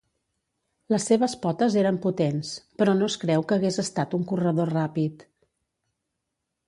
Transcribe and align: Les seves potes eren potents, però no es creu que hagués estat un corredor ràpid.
Les 0.93 1.03
seves 1.09 1.35
potes 1.43 1.75
eren 1.81 1.99
potents, 2.05 2.53
però 2.83 2.95
no 3.01 3.11
es 3.13 3.19
creu 3.25 3.45
que 3.51 3.59
hagués 3.61 3.79
estat 3.87 4.17
un 4.19 4.25
corredor 4.33 4.73
ràpid. 4.79 5.27